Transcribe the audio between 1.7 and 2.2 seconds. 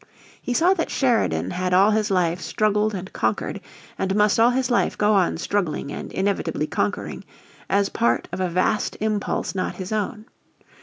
all his